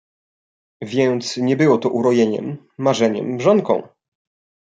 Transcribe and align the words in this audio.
Więc 0.81 1.37
nie 1.37 1.57
było 1.57 1.77
to 1.77 1.89
urojeniem, 1.89 2.67
marzeniem, 2.77 3.25
mrzonką! 3.35 3.87